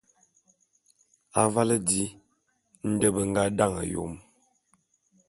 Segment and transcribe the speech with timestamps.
[1.41, 2.03] Avale di
[2.91, 4.13] nde be nga dane Yom.